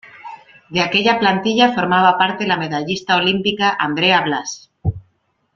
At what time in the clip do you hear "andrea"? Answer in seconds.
3.89-4.21